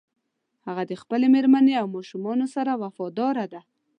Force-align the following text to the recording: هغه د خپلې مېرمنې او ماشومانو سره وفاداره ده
هغه 0.65 0.83
د 0.87 0.93
خپلې 1.01 1.27
مېرمنې 1.35 1.73
او 1.81 1.87
ماشومانو 1.95 2.45
سره 2.55 2.71
وفاداره 2.83 3.45
ده 3.53 3.61